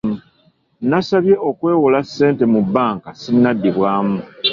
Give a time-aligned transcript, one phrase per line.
[0.89, 4.17] Nasabye okwewola ssente mu bbanka sinnaddibwamu.